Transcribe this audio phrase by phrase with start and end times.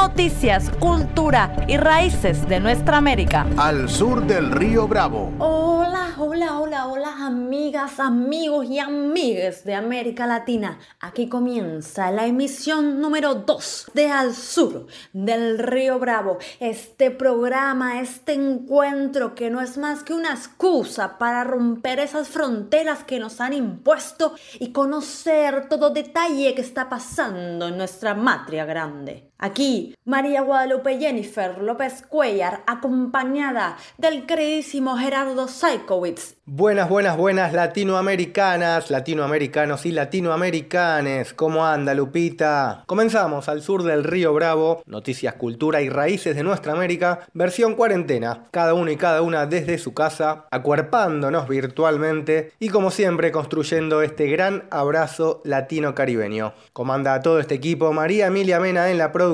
[0.00, 3.44] Noticias, cultura y raíces de nuestra América.
[3.56, 5.32] Al sur del río Bravo.
[5.40, 10.78] Hola, hola, hola, hola, amigas, amigos y amigues de América Latina.
[11.00, 16.38] Aquí comienza la emisión número 2 de Al sur del río Bravo.
[16.60, 23.02] Este programa, este encuentro que no es más que una excusa para romper esas fronteras
[23.02, 29.27] que nos han impuesto y conocer todo detalle que está pasando en nuestra matria grande.
[29.40, 36.34] Aquí, María Guadalupe Jennifer López Cuellar, acompañada del queridísimo Gerardo Saikowitz.
[36.44, 41.34] Buenas, buenas, buenas latinoamericanas, latinoamericanos y latinoamericanes.
[41.34, 42.82] ¿Cómo anda, Lupita?
[42.86, 48.46] Comenzamos al sur del Río Bravo, noticias, cultura y raíces de nuestra América, versión cuarentena.
[48.50, 54.26] Cada uno y cada una desde su casa, acuerpándonos virtualmente y, como siempre, construyendo este
[54.26, 56.54] gran abrazo latino-caribeño.
[56.72, 59.27] Comanda a todo este equipo María Emilia Mena en la producción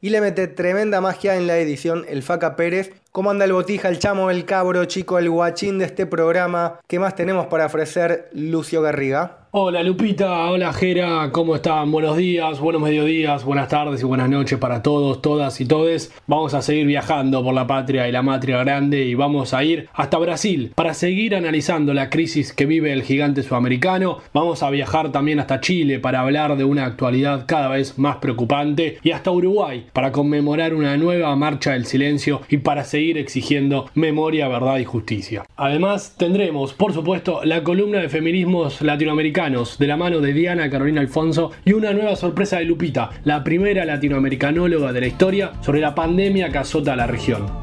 [0.00, 2.92] y le mete tremenda magia en la edición el Faca Pérez.
[3.12, 6.80] ¿Cómo anda el botija, el chamo, el cabro, chico, el guachín de este programa?
[6.88, 9.42] ¿Qué más tenemos para ofrecer Lucio Garriga?
[9.54, 11.92] Hola Lupita, hola Jera, ¿cómo están?
[11.92, 16.10] Buenos días, buenos mediodías, buenas tardes y buenas noches para todos, todas y todes.
[16.26, 19.90] Vamos a seguir viajando por la patria y la matria grande y vamos a ir
[19.92, 24.20] hasta Brasil para seguir analizando la crisis que vive el gigante sudamericano.
[24.32, 28.96] Vamos a viajar también hasta Chile para hablar de una actualidad cada vez más preocupante
[29.02, 34.48] y hasta Uruguay para conmemorar una nueva marcha del silencio y para seguir exigiendo memoria,
[34.48, 35.44] verdad y justicia.
[35.56, 41.00] Además tendremos, por supuesto, la columna de feminismos latinoamericanos de la mano de Diana Carolina
[41.00, 45.94] Alfonso y una nueva sorpresa de Lupita, la primera latinoamericanóloga de la historia sobre la
[45.94, 47.61] pandemia que azota a la región.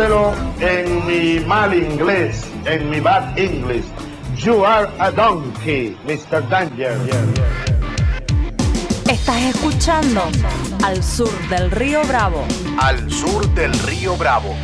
[0.00, 3.84] Decírtelo en mi mal inglés, en mi bad English.
[4.36, 6.48] You are a donkey, Mr.
[6.48, 6.96] Danger.
[9.10, 10.22] Estás escuchando
[10.82, 12.44] Al Sur del Río Bravo.
[12.80, 14.54] Al Sur del Río Bravo.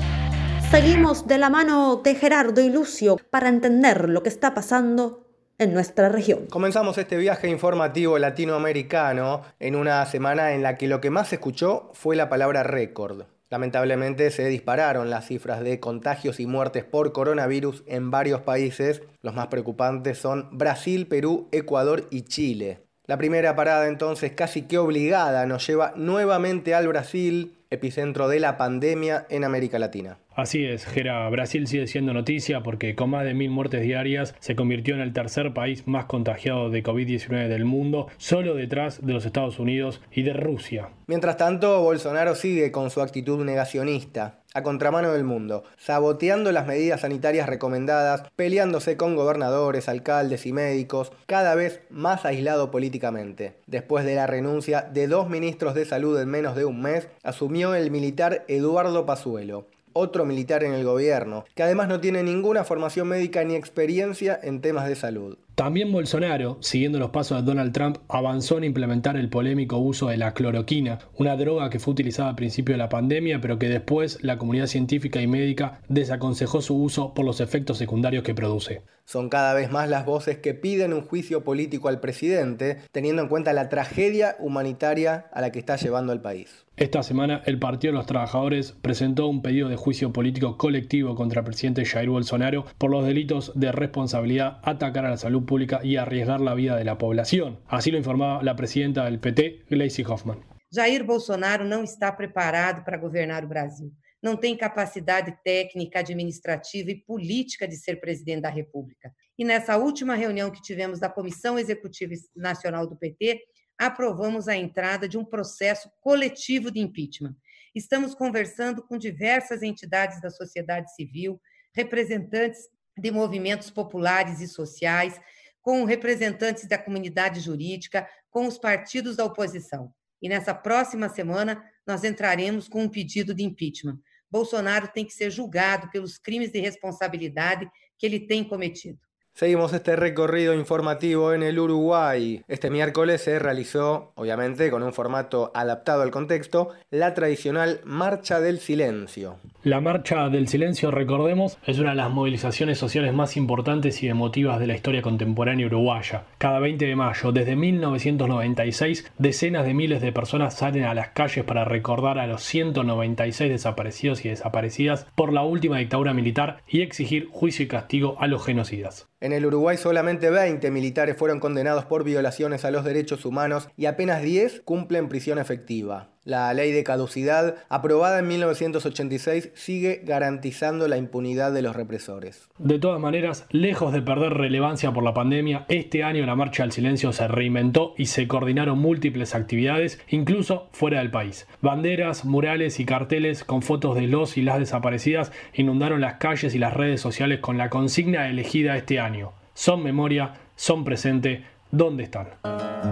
[0.70, 5.26] Seguimos de la mano de Gerardo y Lucio para entender lo que está pasando
[5.58, 6.46] en nuestra región.
[6.50, 11.36] Comenzamos este viaje informativo latinoamericano en una semana en la que lo que más se
[11.36, 13.26] escuchó fue la palabra récord.
[13.48, 19.02] Lamentablemente se dispararon las cifras de contagios y muertes por coronavirus en varios países.
[19.22, 22.86] Los más preocupantes son Brasil, Perú, Ecuador y Chile.
[23.06, 28.56] La primera parada entonces casi que obligada nos lleva nuevamente al Brasil, epicentro de la
[28.56, 30.18] pandemia en América Latina.
[30.34, 34.54] Así es, Gera, Brasil sigue siendo noticia porque con más de mil muertes diarias se
[34.54, 39.24] convirtió en el tercer país más contagiado de COVID-19 del mundo, solo detrás de los
[39.24, 40.90] Estados Unidos y de Rusia.
[41.06, 47.02] Mientras tanto, Bolsonaro sigue con su actitud negacionista, a contramano del mundo, saboteando las medidas
[47.02, 53.58] sanitarias recomendadas, peleándose con gobernadores, alcaldes y médicos, cada vez más aislado políticamente.
[53.66, 57.74] Después de la renuncia de dos ministros de salud en menos de un mes, asumió
[57.74, 59.66] el militar Eduardo Pazuelo
[59.96, 64.60] otro militar en el gobierno, que además no tiene ninguna formación médica ni experiencia en
[64.60, 65.38] temas de salud.
[65.56, 70.18] También Bolsonaro, siguiendo los pasos de Donald Trump, avanzó en implementar el polémico uso de
[70.18, 74.18] la cloroquina, una droga que fue utilizada al principio de la pandemia, pero que después
[74.22, 78.82] la comunidad científica y médica desaconsejó su uso por los efectos secundarios que produce.
[79.06, 83.28] Son cada vez más las voces que piden un juicio político al presidente, teniendo en
[83.28, 86.65] cuenta la tragedia humanitaria a la que está llevando el país.
[86.78, 91.40] Esta semana el Partido de los Trabajadores presentó un pedido de juicio político colectivo contra
[91.40, 95.96] el presidente Jair Bolsonaro por los delitos de responsabilidad, atacar a la salud pública y
[95.96, 97.60] arriesgar la vida de la población.
[97.66, 100.44] Así lo informaba la presidenta del PT, Gleisi Hoffmann.
[100.70, 103.90] Jair Bolsonaro não está preparado para governar o Brasil.
[104.22, 109.10] Não tem capacidade técnica, administrativa e política de ser presidente da República.
[109.38, 113.40] E nessa última reunião que tivemos da Comissão Executiva Nacional do PT,
[113.78, 117.34] aprovamos a entrada de um processo coletivo de impeachment.
[117.74, 121.40] Estamos conversando com diversas entidades da sociedade civil,
[121.74, 122.60] representantes
[122.96, 125.20] de movimentos populares e sociais,
[125.60, 129.92] com representantes da comunidade jurídica, com os partidos da oposição.
[130.22, 133.98] E nessa próxima semana nós entraremos com um pedido de impeachment.
[134.30, 137.68] Bolsonaro tem que ser julgado pelos crimes de responsabilidade
[137.98, 138.98] que ele tem cometido.
[139.36, 142.40] Seguimos este recorrido informativo en el Uruguay.
[142.48, 148.60] Este miércoles se realizó, obviamente con un formato adaptado al contexto, la tradicional Marcha del
[148.60, 149.36] Silencio.
[149.62, 154.58] La Marcha del Silencio, recordemos, es una de las movilizaciones sociales más importantes y emotivas
[154.58, 156.22] de la historia contemporánea uruguaya.
[156.38, 161.44] Cada 20 de mayo, desde 1996, decenas de miles de personas salen a las calles
[161.44, 167.28] para recordar a los 196 desaparecidos y desaparecidas por la última dictadura militar y exigir
[167.30, 169.10] juicio y castigo a los genocidas.
[169.18, 173.86] En el Uruguay solamente 20 militares fueron condenados por violaciones a los derechos humanos y
[173.86, 176.15] apenas 10 cumplen prisión efectiva.
[176.26, 182.48] La ley de caducidad, aprobada en 1986, sigue garantizando la impunidad de los represores.
[182.58, 186.72] De todas maneras, lejos de perder relevancia por la pandemia, este año la Marcha al
[186.72, 191.46] Silencio se reinventó y se coordinaron múltiples actividades, incluso fuera del país.
[191.62, 196.58] Banderas, murales y carteles con fotos de los y las desaparecidas inundaron las calles y
[196.58, 199.30] las redes sociales con la consigna elegida este año.
[199.54, 202.30] Son memoria, son presente, ¿dónde están?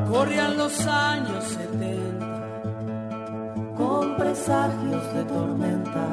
[0.08, 2.13] Corrían los años 70 con
[4.34, 6.06] presagios de tormenta.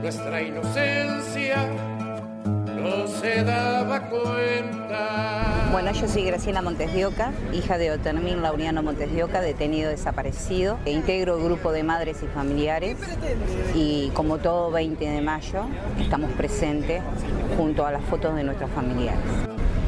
[0.00, 1.66] Nuestra inocencia
[2.46, 5.68] no se daba cuenta.
[5.70, 9.90] Bueno, yo soy Graciela Montes de Oca, hija de Otermín Lauriano Montes de Oca, detenido
[9.90, 10.78] desaparecido.
[10.86, 12.96] E integro el grupo de madres y familiares
[13.74, 15.66] y como todo 20 de mayo
[16.00, 17.02] estamos presentes
[17.58, 19.20] junto a las fotos de nuestros familiares.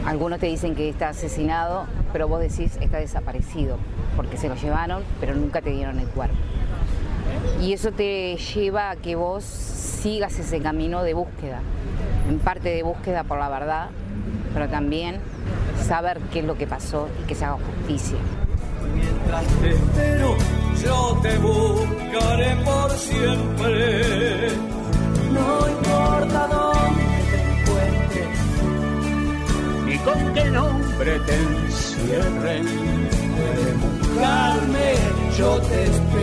[0.04, 3.78] Algunos te dicen que está asesinado, pero vos decís está desaparecido,
[4.16, 6.36] porque se lo llevaron, pero nunca te dieron el cuerpo.
[7.60, 11.60] Y eso te lleva a que vos sigas ese camino de búsqueda,
[12.28, 13.90] en parte de búsqueda por la verdad,
[14.54, 15.20] pero también
[15.86, 18.16] saber qué es lo que pasó y que se haga justicia.
[18.94, 20.36] Mientras te espero,
[20.82, 24.48] yo te buscaré por siempre.
[25.30, 28.38] No importa dónde te encuentres
[29.86, 32.64] ni con qué nombre te encierren.
[33.36, 34.94] Puedes buscarme,
[35.36, 36.19] yo te esperaré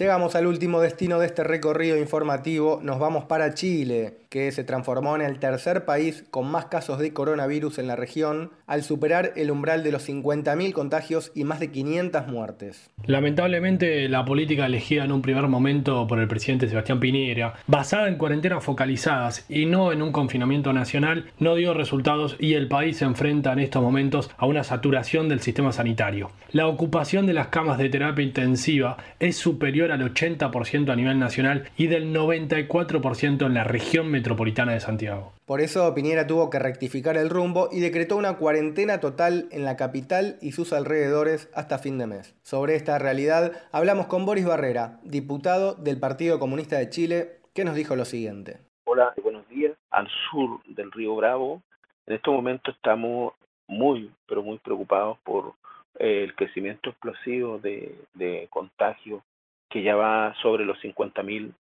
[0.00, 5.16] Llegamos al último destino de este recorrido informativo, nos vamos para Chile, que se transformó
[5.16, 9.50] en el tercer país con más casos de coronavirus en la región, al superar el
[9.50, 12.90] umbral de los 50.000 contagios y más de 500 muertes.
[13.06, 18.18] Lamentablemente, la política elegida en un primer momento por el presidente Sebastián Piñera, basada en
[18.18, 23.06] cuarentenas focalizadas y no en un confinamiento nacional, no dio resultados y el país se
[23.06, 26.30] enfrenta en estos momentos a una saturación del sistema sanitario.
[26.52, 31.64] La ocupación de las camas de terapia intensiva es superior al 80% a nivel nacional
[31.76, 35.32] y del 94% en la región metropolitana metropolitana de Santiago.
[35.46, 39.76] Por eso Piñera tuvo que rectificar el rumbo y decretó una cuarentena total en la
[39.76, 42.38] capital y sus alrededores hasta fin de mes.
[42.42, 47.74] Sobre esta realidad hablamos con Boris Barrera, diputado del Partido Comunista de Chile, que nos
[47.74, 48.58] dijo lo siguiente.
[48.84, 49.72] Hola, buenos días.
[49.90, 51.62] Al sur del río Bravo,
[52.06, 53.32] en este momento estamos
[53.66, 55.54] muy, pero muy preocupados por
[55.98, 59.22] eh, el crecimiento explosivo de, de contagio
[59.70, 61.52] que ya va sobre los 50.000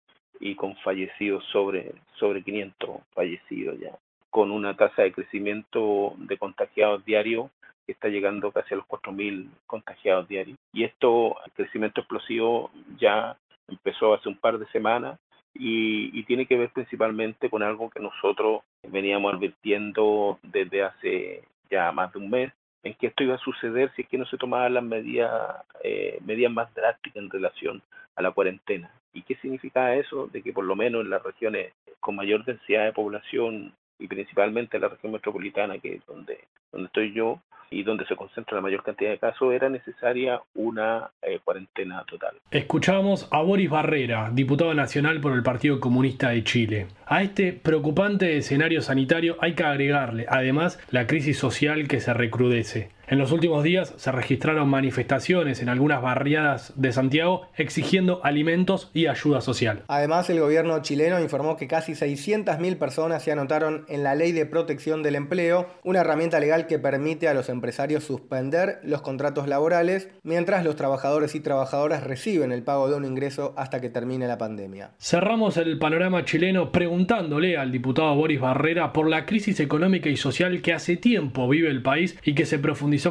[0.40, 3.98] y con fallecidos sobre, sobre 500 fallecidos ya,
[4.30, 7.50] con una tasa de crecimiento de contagiados diarios
[7.86, 10.58] que está llegando casi a los 4.000 contagiados diarios.
[10.72, 15.18] Y esto, el crecimiento explosivo ya empezó hace un par de semanas
[15.54, 22.12] y, tiene que ver principalmente con algo que nosotros veníamos advirtiendo desde hace ya más
[22.12, 22.52] de un mes,
[22.82, 26.18] en que esto iba a suceder si es que no se tomaban las medidas, eh,
[26.24, 27.82] medidas más drásticas en relación
[28.14, 28.90] a la cuarentena.
[29.18, 30.28] ¿Y qué significa eso?
[30.28, 34.76] De que por lo menos en las regiones con mayor densidad de población y principalmente
[34.76, 36.38] en la región metropolitana, que es donde,
[36.70, 41.10] donde estoy yo, y donde se concentra la mayor cantidad de casos, era necesaria una
[41.20, 42.36] eh, cuarentena total.
[42.50, 46.86] Escuchamos a Boris Barrera, diputado nacional por el Partido Comunista de Chile.
[47.06, 52.90] A este preocupante escenario sanitario hay que agregarle, además, la crisis social que se recrudece.
[53.10, 59.06] En los últimos días se registraron manifestaciones en algunas barriadas de Santiago exigiendo alimentos y
[59.06, 59.82] ayuda social.
[59.88, 64.44] Además, el gobierno chileno informó que casi 600.000 personas se anotaron en la Ley de
[64.44, 70.10] Protección del Empleo, una herramienta legal que permite a los empresarios suspender los contratos laborales
[70.22, 74.36] mientras los trabajadores y trabajadoras reciben el pago de un ingreso hasta que termine la
[74.36, 74.90] pandemia.
[74.98, 80.60] Cerramos el panorama chileno preguntándole al diputado Boris Barrera por la crisis económica y social
[80.60, 82.58] que hace tiempo vive el país y que se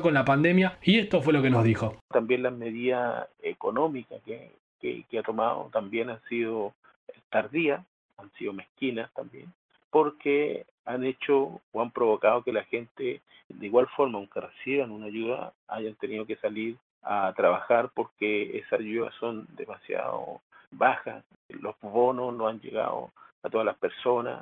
[0.02, 1.98] con la pandemia y esto fue lo que nos dijo.
[2.10, 6.74] También las medidas económicas que, que, que ha tomado también han sido
[7.30, 7.84] tardías,
[8.18, 9.52] han sido mezquinas también,
[9.90, 15.08] porque han hecho o han provocado que la gente, de igual forma, aunque reciban una
[15.08, 20.42] ayuda, hayan tenido que salir a trabajar porque esas ayudas son demasiado
[20.72, 23.12] bajas, los bonos no han llegado
[23.44, 24.42] a todas las personas,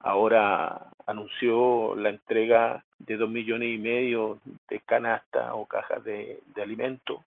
[0.00, 4.38] ahora anunció la entrega de dos millones y medio
[4.68, 7.20] de canastas o cajas de, alimentos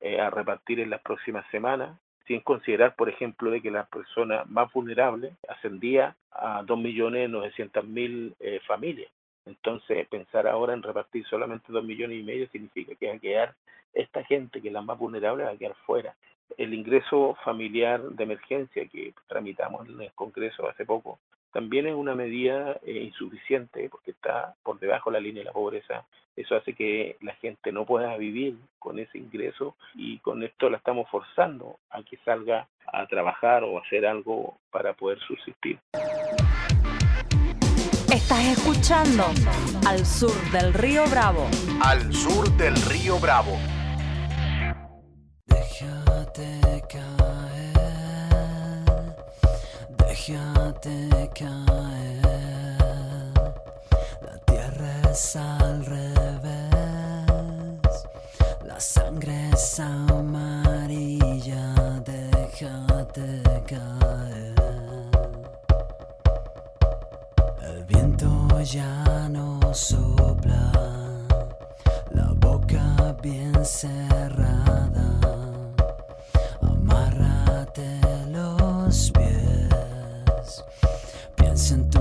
[0.00, 4.48] eh, a repartir en las próximas semanas, sin considerar, por ejemplo, de que las personas
[4.48, 9.10] más vulnerables ascendía a dos millones novecientas mil eh, familias.
[9.46, 13.54] Entonces, pensar ahora en repartir solamente dos millones y medio significa que va a quedar
[13.94, 16.14] esta gente, que es la más vulnerable, va a quedar fuera.
[16.58, 21.18] El ingreso familiar de emergencia que tramitamos en el Congreso hace poco
[21.52, 25.52] también es una medida eh, insuficiente porque está por debajo de la línea de la
[25.52, 26.04] pobreza.
[26.36, 30.76] Eso hace que la gente no pueda vivir con ese ingreso y con esto la
[30.76, 35.78] estamos forzando a que salga a trabajar o hacer algo para poder subsistir.
[38.12, 39.24] Estás escuchando
[39.86, 41.46] Al Sur del Río Bravo.
[41.82, 43.58] Al Sur del Río Bravo.
[45.46, 47.37] Déjate caer,
[50.28, 52.20] déjate caer.
[54.20, 57.32] La tierra es al revés,
[58.62, 61.74] la sangre es amarilla.
[62.04, 64.54] Déjate caer.
[67.62, 70.72] El viento ya no sopla,
[72.10, 75.08] la boca bien cerrada.
[76.60, 78.07] Amárrate
[81.38, 82.00] piensa en tu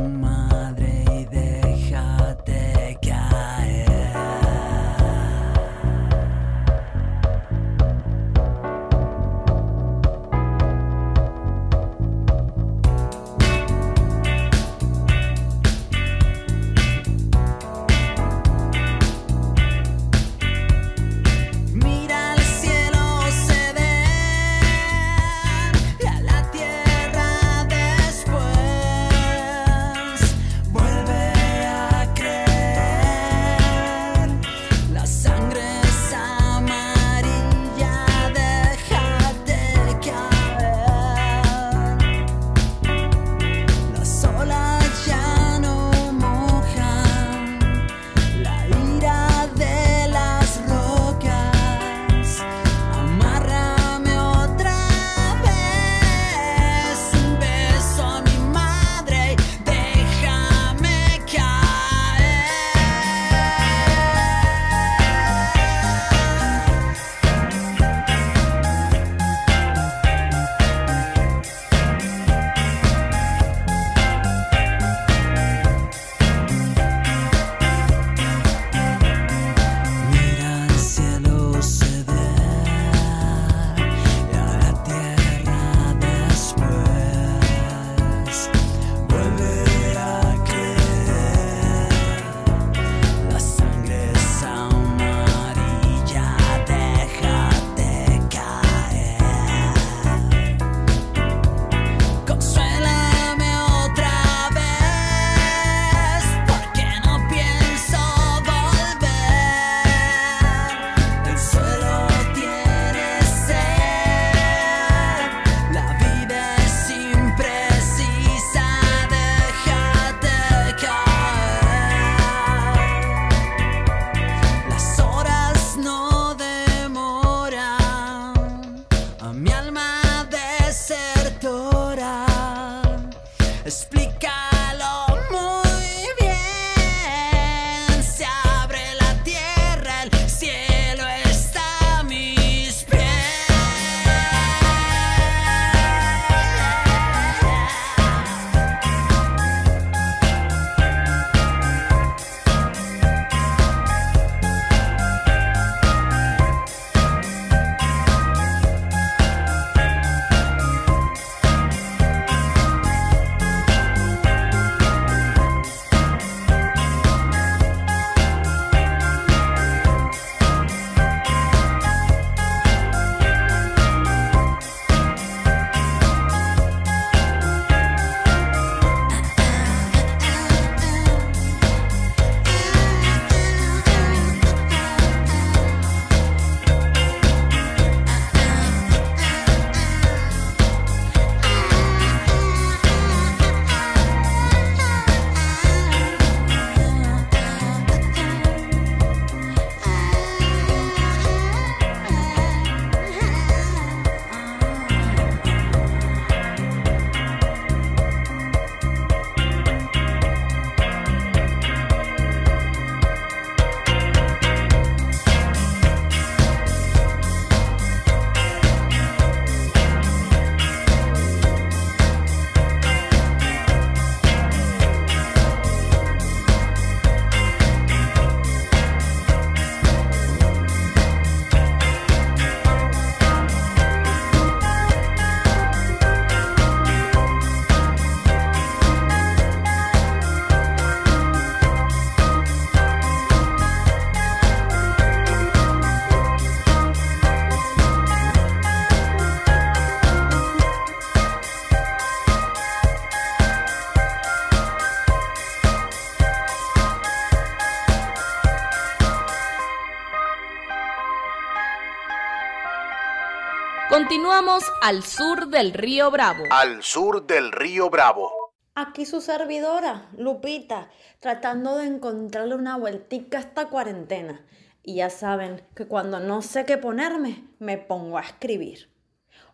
[264.37, 266.43] Continuamos al sur del río Bravo.
[266.51, 268.53] Al sur del río Bravo.
[268.75, 274.45] Aquí su servidora, Lupita, tratando de encontrarle una vueltica a esta cuarentena.
[274.83, 278.91] Y ya saben que cuando no sé qué ponerme, me pongo a escribir.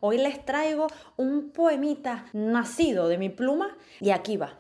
[0.01, 4.57] Hoy les traigo un poemita nacido de mi pluma y aquí va.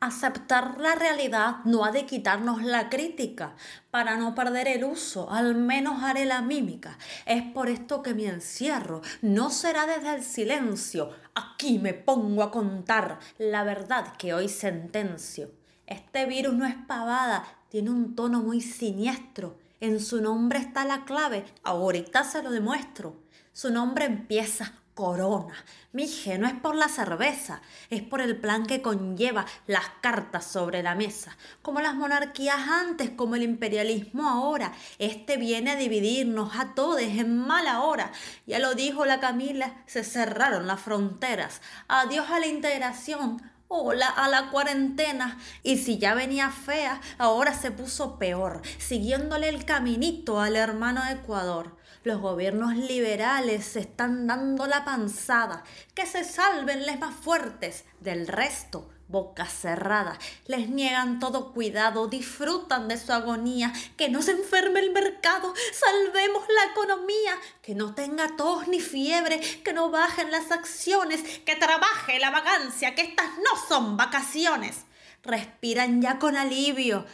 [0.00, 3.56] Aceptar la realidad no ha de quitarnos la crítica.
[3.90, 6.96] Para no perder el uso, al menos haré la mímica.
[7.26, 11.10] Es por esto que mi encierro no será desde el silencio.
[11.34, 15.50] Aquí me pongo a contar la verdad que hoy sentencio.
[15.88, 19.58] Este virus no es pavada, tiene un tono muy siniestro.
[19.80, 23.16] En su nombre está la clave, ahorita se lo demuestro.
[23.52, 25.54] Su nombre empieza corona.
[25.92, 30.82] Mije, no es por la cerveza, es por el plan que conlleva las cartas sobre
[30.82, 31.36] la mesa.
[31.62, 34.72] Como las monarquías antes, como el imperialismo ahora.
[34.98, 38.10] Este viene a dividirnos a todos en mala hora.
[38.44, 41.62] Ya lo dijo la Camila, se cerraron las fronteras.
[41.86, 43.40] Adiós a la integración.
[43.68, 45.38] Hola a la cuarentena.
[45.62, 51.77] Y si ya venía fea, ahora se puso peor, siguiéndole el caminito al hermano Ecuador.
[52.08, 55.62] Los gobiernos liberales se están dando la panzada.
[55.94, 57.84] Que se salven les más fuertes.
[58.00, 60.18] Del resto, boca cerrada.
[60.46, 63.74] Les niegan todo cuidado, disfrutan de su agonía.
[63.98, 67.34] Que no se enferme el mercado, salvemos la economía.
[67.60, 72.94] Que no tenga tos ni fiebre, que no bajen las acciones, que trabaje la vagancia,
[72.94, 74.86] que estas no son vacaciones.
[75.22, 77.04] Respiran ya con alivio.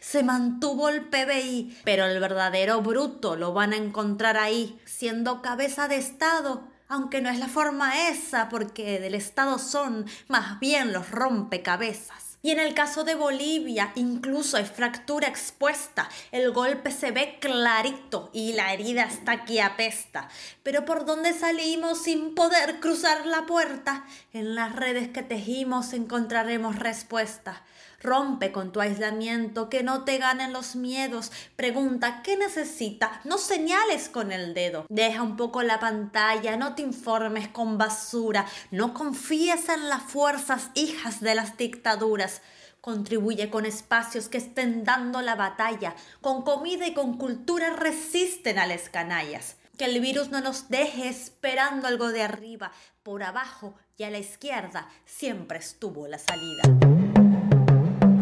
[0.00, 5.88] Se mantuvo el PBI, pero el verdadero bruto lo van a encontrar ahí, siendo cabeza
[5.88, 11.10] de Estado, aunque no es la forma esa, porque del Estado son más bien los
[11.10, 12.26] rompecabezas.
[12.46, 16.08] Y en el caso de Bolivia, incluso hay fractura expuesta.
[16.30, 20.28] El golpe se ve clarito y la herida está aquí apesta.
[20.62, 26.78] Pero por dónde salimos sin poder cruzar la puerta, en las redes que tejimos encontraremos
[26.78, 27.64] respuesta.
[28.02, 31.32] Rompe con tu aislamiento, que no te ganen los miedos.
[31.56, 33.20] Pregunta, ¿qué necesita?
[33.24, 34.86] No señales con el dedo.
[34.88, 38.46] Deja un poco la pantalla, no te informes con basura.
[38.70, 42.42] No confíes en las fuerzas hijas de las dictaduras.
[42.80, 45.96] Contribuye con espacios que estén dando la batalla.
[46.20, 49.56] Con comida y con cultura resisten a las canallas.
[49.76, 52.72] Que el virus no nos deje esperando algo de arriba.
[53.02, 56.95] Por abajo y a la izquierda siempre estuvo la salida.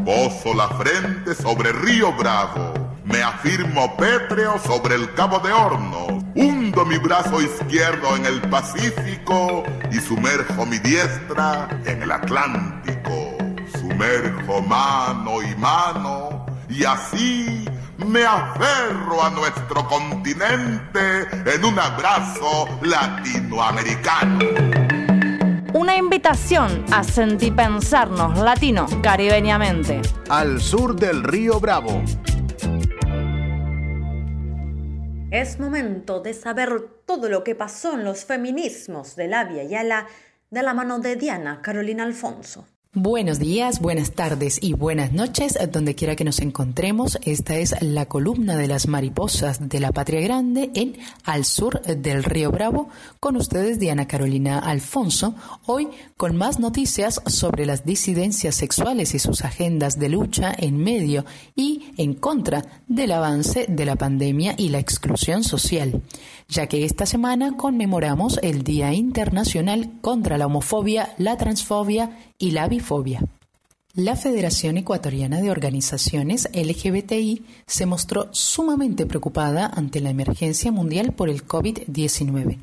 [0.04, 6.84] Poso la frente sobre Río Bravo, me afirmo pétreo sobre el Cabo de Hornos, hundo
[6.84, 13.38] mi brazo izquierdo en el Pacífico y sumerjo mi diestra en el Atlántico.
[13.80, 17.64] Sumerjo mano y mano y así
[17.96, 24.73] me aferro a nuestro continente en un abrazo latinoamericano.
[25.74, 30.02] Una invitación a sentipensarnos latino caribeñamente.
[30.28, 32.00] Al sur del río Bravo.
[35.32, 40.06] Es momento de saber todo lo que pasó en los feminismos de la Via Yala
[40.48, 42.68] de la mano de Diana Carolina Alfonso.
[42.96, 47.18] Buenos días, buenas tardes y buenas noches, donde quiera que nos encontremos.
[47.22, 52.22] Esta es la columna de las mariposas de la Patria Grande en Al Sur del
[52.22, 52.90] Río Bravo.
[53.18, 55.34] Con ustedes, Diana Carolina Alfonso,
[55.66, 61.24] hoy con más noticias sobre las disidencias sexuales y sus agendas de lucha en medio
[61.56, 66.00] y en contra del avance de la pandemia y la exclusión social,
[66.46, 72.68] ya que esta semana conmemoramos el Día Internacional contra la Homofobia, la Transfobia y la
[72.68, 72.83] bifobia.
[73.94, 81.30] La Federación Ecuatoriana de Organizaciones LGBTI se mostró sumamente preocupada ante la emergencia mundial por
[81.30, 82.58] el COVID-19.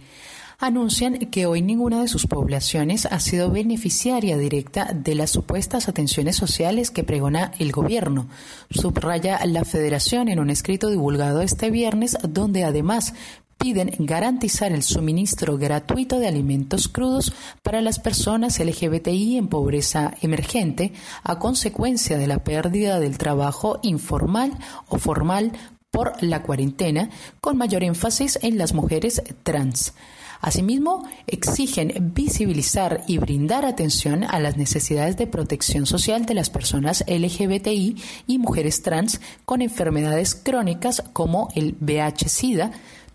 [0.60, 6.36] Anuncian que hoy ninguna de sus poblaciones ha sido beneficiaria directa de las supuestas atenciones
[6.36, 8.27] sociales que pregona el gobierno.
[8.69, 13.15] Subraya la Federación en un escrito divulgado este viernes, donde además
[13.62, 20.93] piden garantizar el suministro gratuito de alimentos crudos para las personas LGBTI en pobreza emergente
[21.24, 24.52] a consecuencia de la pérdida del trabajo informal
[24.89, 25.52] o formal
[25.91, 29.93] por la cuarentena, con mayor énfasis en las mujeres trans.
[30.41, 37.04] Asimismo, exigen visibilizar y brindar atención a las necesidades de protección social de las personas
[37.08, 37.95] LGBTI
[38.26, 42.71] y mujeres trans con enfermedades crónicas como el VIH-Sida,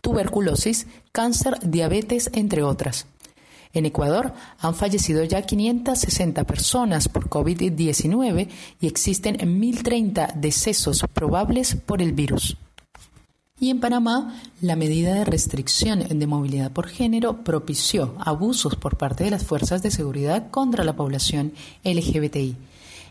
[0.06, 3.06] tuberculosis, cáncer, diabetes, entre otras.
[3.72, 8.48] En Ecuador han fallecido ya 560 personas por COVID-19
[8.80, 12.56] y existen 1.030 decesos probables por el virus.
[13.58, 19.24] Y en Panamá, la medida de restricción de movilidad por género propició abusos por parte
[19.24, 22.54] de las fuerzas de seguridad contra la población LGBTI.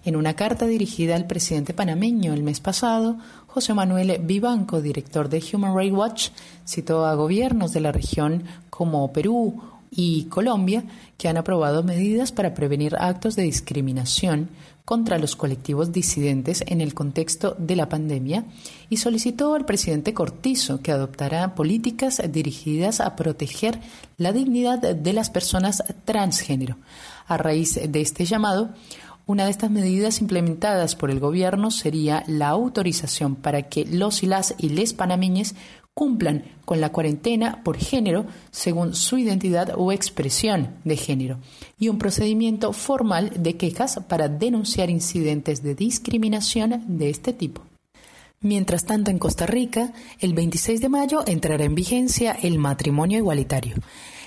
[0.06, 5.44] En una carta dirigida al presidente panameño el mes pasado, José Manuel Vivanco, director de
[5.52, 6.30] Human Rights Watch,
[6.64, 10.84] citó a gobiernos de la región como Perú y Colombia
[11.18, 14.50] que han aprobado medidas para prevenir actos de discriminación
[14.84, 18.46] contra los colectivos disidentes en el contexto de la pandemia
[18.90, 23.80] y solicitó al presidente Cortizo que adoptara políticas dirigidas a proteger
[24.18, 26.78] la dignidad de las personas transgénero.
[27.28, 28.76] A raíz de este llamado,
[29.28, 34.28] una de estas medidas implementadas por el gobierno sería la autorización para que los y
[34.28, 35.56] las y les panameñes
[35.96, 41.40] cumplan con la cuarentena por género según su identidad o expresión de género
[41.80, 47.62] y un procedimiento formal de quejas para denunciar incidentes de discriminación de este tipo.
[48.42, 53.76] Mientras tanto, en Costa Rica, el 26 de mayo entrará en vigencia el matrimonio igualitario.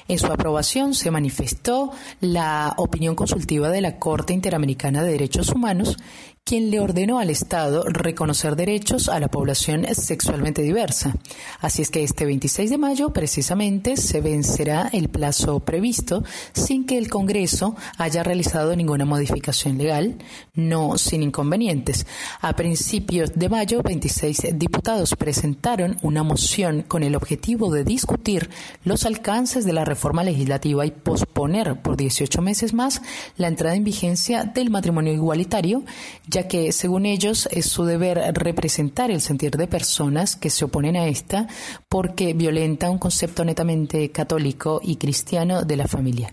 [0.09, 1.91] En su aprobación se manifestó
[2.23, 5.99] la opinión consultiva de la Corte Interamericana de Derechos Humanos,
[6.45, 11.15] quien le ordenó al Estado reconocer derechos a la población sexualmente diversa.
[11.61, 16.97] Así es que este 26 de mayo precisamente se vencerá el plazo previsto sin que
[16.97, 20.17] el Congreso haya realizado ninguna modificación legal,
[20.55, 22.07] no sin inconvenientes.
[22.41, 28.49] A principios de mayo, 26 diputados presentaron una moción con el objetivo de discutir
[28.85, 33.03] los alcances de la reforma legislativa y posponer por 18 meses más
[33.37, 35.85] la entrada en vigencia del matrimonio igualitario,
[36.27, 40.97] ya que, según ellos, es su deber representar el sentir de personas que se oponen
[40.97, 41.47] a esta
[41.89, 46.33] porque violenta un concepto netamente católico y cristiano de la familia.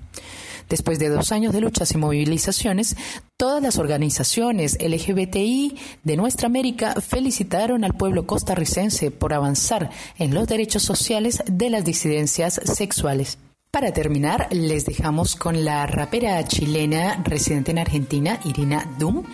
[0.69, 2.95] Después de dos años de luchas y movilizaciones,
[3.38, 10.47] todas las organizaciones LGBTI de nuestra América felicitaron al pueblo costarricense por avanzar en los
[10.47, 13.38] derechos sociales de las disidencias sexuales.
[13.75, 19.25] Para terminar, les dejamos con la rapera chilena residente en Argentina, Irina Dum.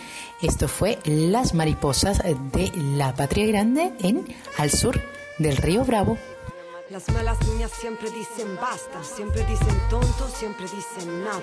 [0.42, 4.26] Esto fue Las Mariposas de la Patria Grande en
[4.58, 5.00] Al Sur
[5.38, 6.18] del Río Bravo.
[6.90, 11.42] Las malas niñas siempre dicen basta, siempre dicen tonto, siempre dicen nada.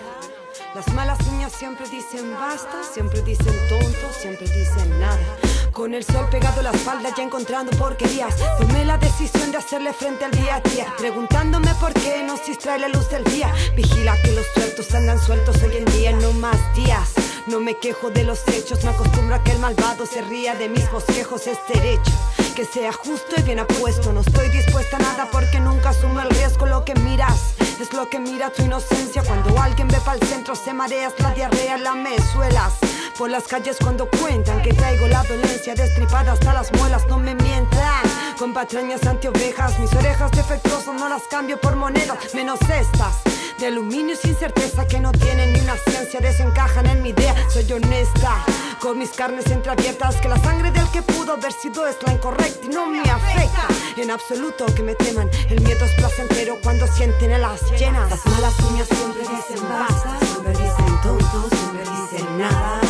[0.74, 5.47] Las malas niñas siempre dicen basta, siempre dicen tonto, siempre dicen nada.
[5.72, 9.92] Con el sol pegado a la espalda ya encontrando porquerías Tomé la decisión de hacerle
[9.92, 14.16] frente al día a día Preguntándome por qué nos distrae la luz del día Vigila
[14.22, 17.14] que los sueltos andan sueltos hoy en día, no más días
[17.48, 20.68] no me quejo de los hechos, me acostumbro a que el malvado se ría de
[20.68, 22.12] mis bosquejos, es derecho.
[22.54, 26.28] Que sea justo y bien apuesto, no estoy dispuesta a nada porque nunca asumo el
[26.28, 26.66] riesgo.
[26.66, 29.22] Lo que miras es lo que mira tu inocencia.
[29.22, 32.74] Cuando alguien ve para el centro, se mareas la diarrea, la mesuelas.
[33.18, 37.35] Por las calles cuando cuentan que traigo la dolencia destripada hasta las muelas, no me
[37.35, 38.04] mientan.
[38.38, 43.16] Con patrañas antiovejas, mis orejas defectuosas no las cambio por monedas, menos estas
[43.59, 47.70] de aluminio sin certeza que no tienen ni una ciencia, desencajan en mi idea, soy
[47.72, 48.44] honesta.
[48.81, 52.64] Con mis carnes entreabiertas, que la sangre del que pudo haber sido es la incorrecta
[52.64, 55.28] y no me afecta en absoluto que me teman.
[55.50, 58.11] El miedo es placentero cuando sienten las llenas.
[58.11, 62.81] Las malas uñas siempre dicen basta, siempre dicen tonto, siempre dicen nada.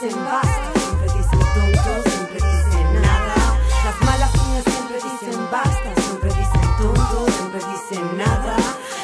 [0.00, 3.34] Siempre dicen tonto, siempre dicen nada.
[3.84, 8.56] Las malas uñas siempre dicen basta, siempre dicen tonto, siempre dicen nada.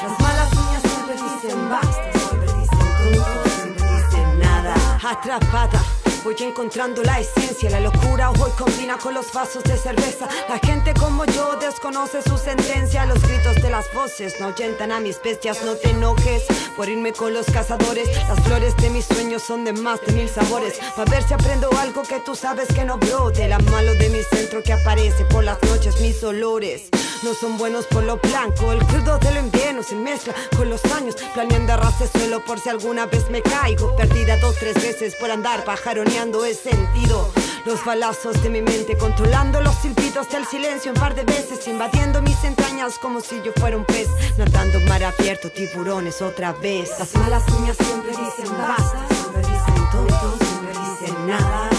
[0.03, 4.75] Las malas uñas siempre dicen basta, siempre dicen tonto, siempre dicen nada.
[5.05, 5.96] Atrapada.
[6.27, 10.27] Voy encontrando la esencia, la locura hoy combina con los vasos de cerveza.
[10.49, 13.07] La gente como yo desconoce su sentencia.
[13.07, 15.65] Los gritos de las voces no ahuyentan a mis bestias.
[15.65, 16.43] No te enojes
[16.77, 18.09] por irme con los cazadores.
[18.27, 20.81] Las flores de mis sueños son de más de mil sabores.
[20.97, 23.47] Pa' ver si aprendo algo que tú sabes que no brote.
[23.47, 26.89] La malo de mi centro que aparece por las noches, mis olores.
[27.23, 30.85] No son buenos por lo blanco, el crudo de lo invierno se mezcla con los
[30.87, 31.17] años.
[31.35, 33.97] Planeando arras de suelo por si alguna vez me caigo.
[33.97, 37.33] Perdida dos, tres veces por andar pajaroneando he sentido.
[37.65, 42.23] Los balazos de mi mente controlando los silbidos del silencio un par de veces, invadiendo
[42.23, 46.91] mis entrañas como si yo fuera un pez, nadando mar abierto, tiburones otra vez.
[46.99, 51.71] Las malas uñas siempre dicen basta, siempre dicen tonto, siempre dicen nada.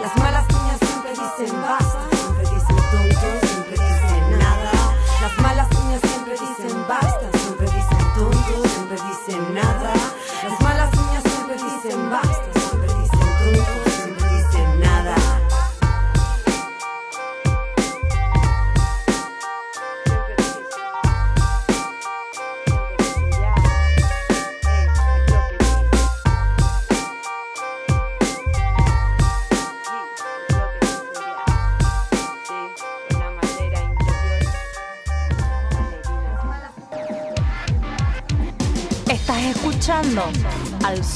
[0.00, 2.05] Las malas uñas siempre dicen basta,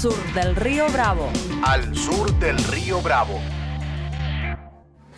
[0.01, 1.29] Sur del Río Bravo.
[1.63, 3.39] Al Sur del Río Bravo.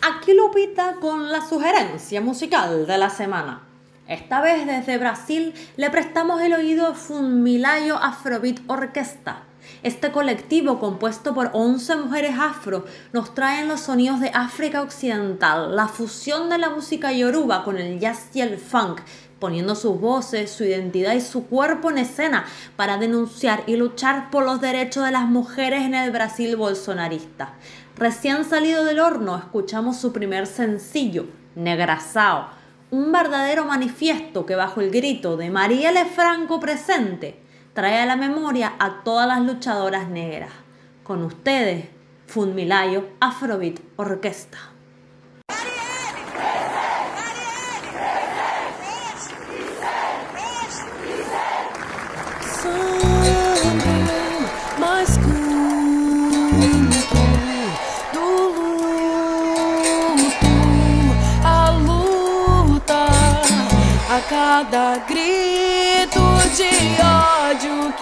[0.01, 3.61] Aquí Lupita con la sugerencia musical de la semana.
[4.09, 9.43] Esta vez desde Brasil le prestamos el oído a Funmilayo Afrobeat Orquesta.
[9.83, 15.87] Este colectivo compuesto por 11 mujeres afro nos trae los sonidos de África Occidental, la
[15.87, 18.99] fusión de la música yoruba con el jazz y el funk,
[19.43, 22.45] poniendo sus voces, su identidad y su cuerpo en escena
[22.77, 27.55] para denunciar y luchar por los derechos de las mujeres en el Brasil bolsonarista.
[27.97, 31.25] Recién salido del horno, escuchamos su primer sencillo,
[31.55, 32.51] Negrasao,
[32.89, 37.37] un verdadero manifiesto que bajo el grito de Marielle Franco presente,
[37.73, 40.51] trae a la memoria a todas las luchadoras negras.
[41.03, 41.87] Con ustedes,
[42.27, 44.59] Funmilayo Afrobeat Orquesta.
[64.29, 66.21] Cada grito
[66.55, 67.92] de ódio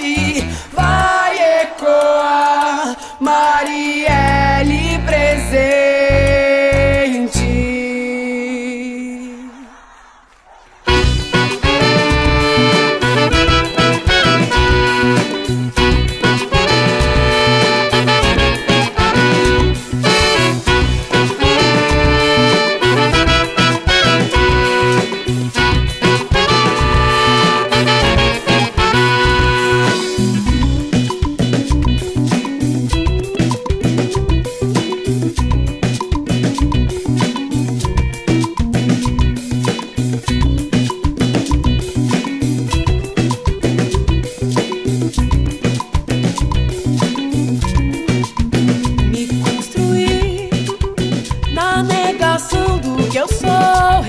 [0.00, 0.21] mente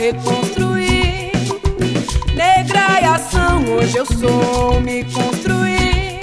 [0.04, 1.32] reconstruir.
[2.36, 6.20] Negra e ação, hoje eu sou, me construir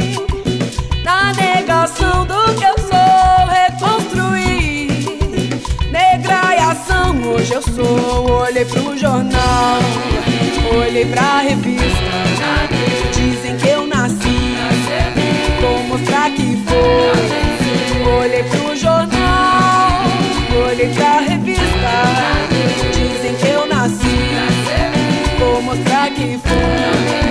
[1.02, 4.90] na negação do que eu sou, reconstruir.
[5.90, 8.42] Negra e ação, hoje eu sou.
[8.42, 9.78] Olhei pro jornal,
[10.78, 12.10] olhei pra revista.
[13.14, 14.56] Dizem que eu nasci,
[15.62, 18.12] vou mostrar que foi.
[18.20, 18.59] Olhei pro
[26.42, 27.29] before.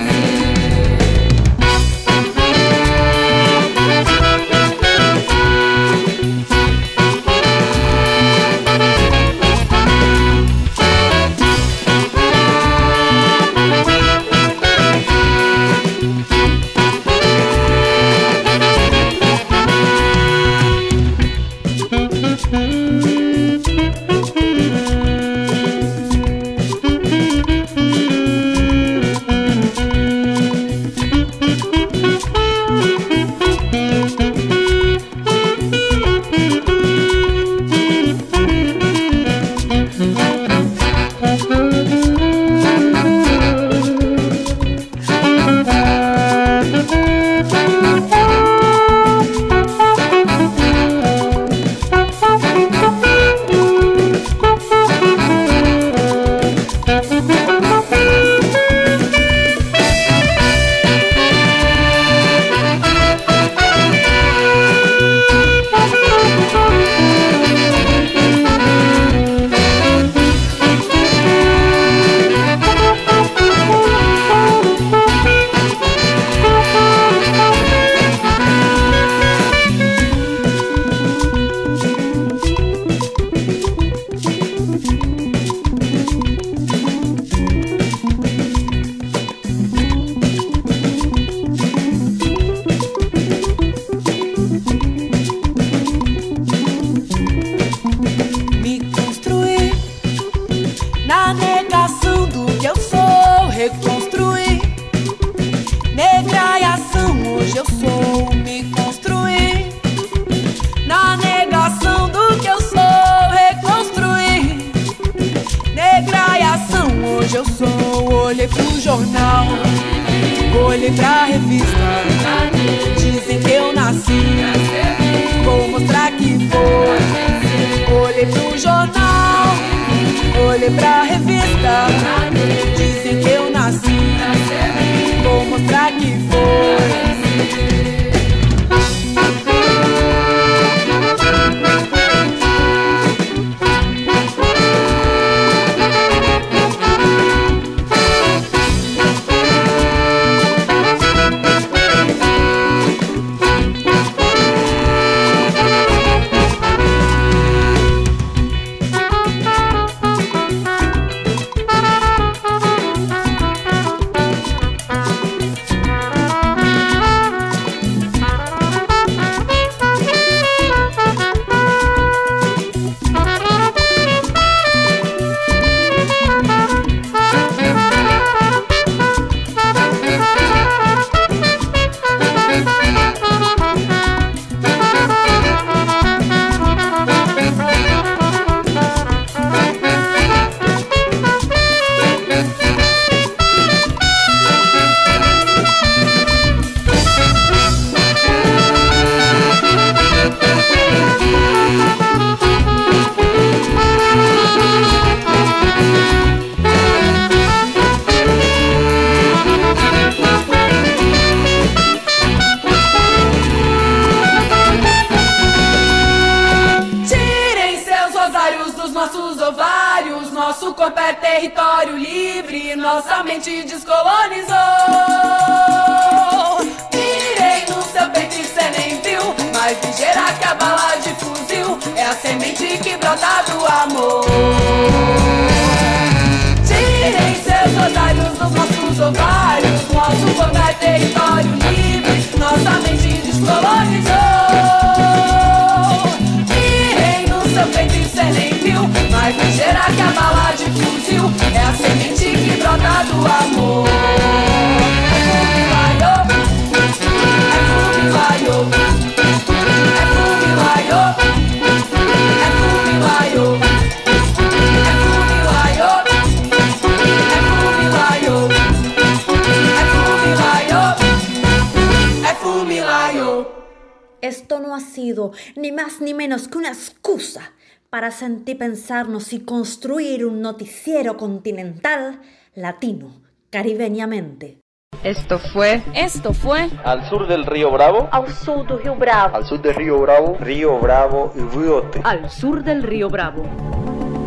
[274.22, 277.54] Esto no ha sido ni más ni menos que una excusa
[277.90, 282.22] para sentir pensarnos y construir un noticiero continental
[282.56, 284.60] latino, caribeñamente.
[285.04, 285.82] Esto fue.
[285.94, 286.70] Esto fue.
[286.84, 288.10] Al sur del río Bravo.
[288.12, 289.36] Ao sul do Rio Bravo.
[289.36, 290.38] Al sur del río Bravo.
[290.40, 292.02] Río Bravo y Riote.
[292.04, 293.44] Al sur del río Bravo.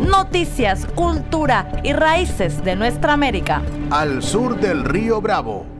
[0.01, 3.61] Noticias, cultura y raíces de nuestra América.
[3.91, 5.72] Al sur del río Bravo.